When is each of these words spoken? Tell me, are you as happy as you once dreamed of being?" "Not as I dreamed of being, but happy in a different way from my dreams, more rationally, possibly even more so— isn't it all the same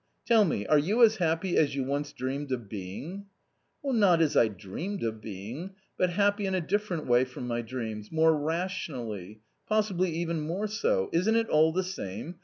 Tell 0.25 0.45
me, 0.45 0.65
are 0.65 0.79
you 0.79 1.03
as 1.03 1.17
happy 1.17 1.55
as 1.57 1.75
you 1.75 1.83
once 1.83 2.11
dreamed 2.11 2.51
of 2.51 2.67
being?" 2.67 3.27
"Not 3.85 4.19
as 4.19 4.35
I 4.35 4.47
dreamed 4.47 5.03
of 5.03 5.21
being, 5.21 5.75
but 5.95 6.09
happy 6.09 6.47
in 6.47 6.55
a 6.55 6.59
different 6.59 7.05
way 7.05 7.23
from 7.23 7.45
my 7.45 7.61
dreams, 7.61 8.11
more 8.11 8.35
rationally, 8.35 9.41
possibly 9.69 10.09
even 10.09 10.41
more 10.41 10.65
so— 10.65 11.07
isn't 11.13 11.35
it 11.35 11.49
all 11.49 11.71
the 11.71 11.83
same 11.83 12.37